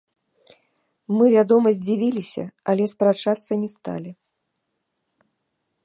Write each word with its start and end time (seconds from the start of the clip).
Мы, 1.15 1.25
вядома, 1.37 1.67
здзівіліся, 1.79 2.43
але 2.73 2.83
спрачацца 2.95 3.51
не 3.65 3.69
сталі. 3.75 4.11